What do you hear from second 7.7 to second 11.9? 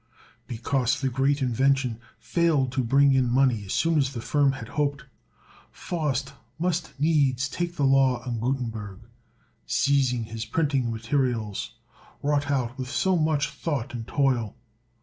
the law on Gutenberg, seizing his printing materials,